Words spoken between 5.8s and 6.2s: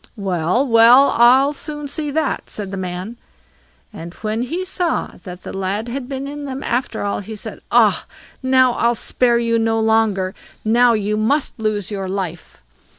had